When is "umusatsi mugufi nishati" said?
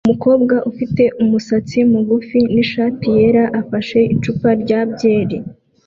1.23-3.07